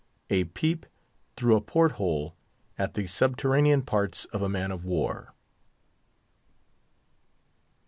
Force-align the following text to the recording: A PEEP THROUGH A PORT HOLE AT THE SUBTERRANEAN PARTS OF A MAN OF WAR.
A 0.31 0.45
PEEP 0.45 0.87
THROUGH 1.37 1.57
A 1.57 1.61
PORT 1.61 1.91
HOLE 1.91 2.35
AT 2.75 2.95
THE 2.95 3.05
SUBTERRANEAN 3.05 3.83
PARTS 3.83 4.25
OF 4.33 4.41
A 4.41 4.49
MAN 4.49 4.71
OF 4.71 4.83
WAR. 4.83 5.35